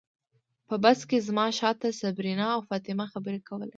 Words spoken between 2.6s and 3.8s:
فاطمه خبرې کولې.